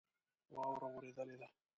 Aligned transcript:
واوره 0.55 0.87
اوریدلی 0.93 1.35
ده 1.39 1.47